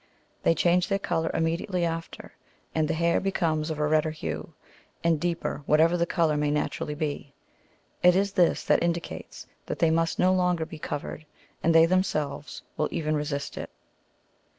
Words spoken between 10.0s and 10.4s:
no